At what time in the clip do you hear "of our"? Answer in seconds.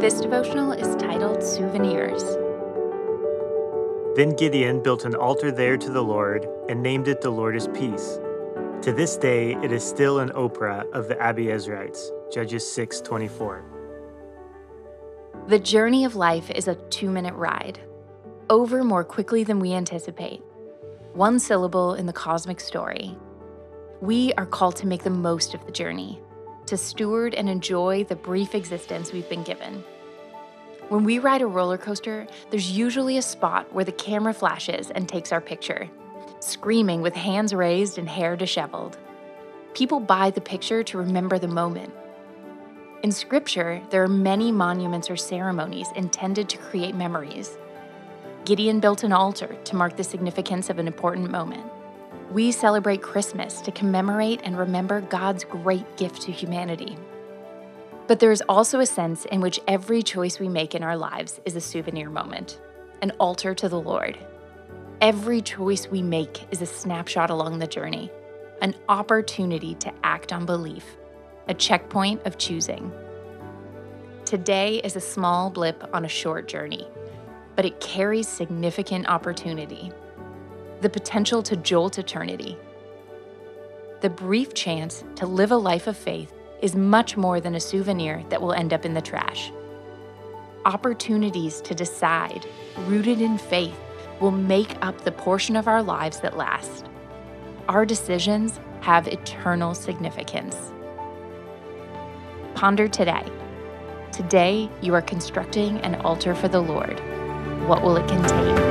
95.54-95.82